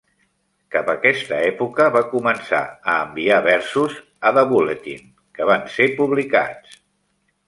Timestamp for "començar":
2.13-2.61